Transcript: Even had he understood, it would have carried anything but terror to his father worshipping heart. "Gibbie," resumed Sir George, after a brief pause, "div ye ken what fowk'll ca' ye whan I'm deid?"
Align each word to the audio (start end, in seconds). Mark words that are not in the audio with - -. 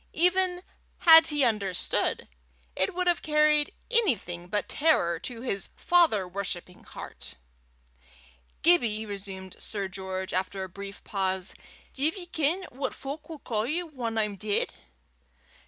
Even 0.13 0.63
had 0.97 1.27
he 1.27 1.43
understood, 1.43 2.27
it 2.75 2.95
would 2.95 3.05
have 3.05 3.21
carried 3.21 3.71
anything 3.91 4.47
but 4.47 4.67
terror 4.67 5.19
to 5.19 5.41
his 5.41 5.69
father 5.75 6.27
worshipping 6.27 6.83
heart. 6.83 7.35
"Gibbie," 8.63 9.05
resumed 9.05 9.57
Sir 9.59 9.87
George, 9.87 10.33
after 10.33 10.63
a 10.63 10.69
brief 10.69 11.03
pause, 11.03 11.53
"div 11.93 12.17
ye 12.17 12.25
ken 12.25 12.63
what 12.71 12.95
fowk'll 12.95 13.37
ca' 13.43 13.61
ye 13.65 13.83
whan 13.83 14.17
I'm 14.17 14.37
deid?" 14.37 14.73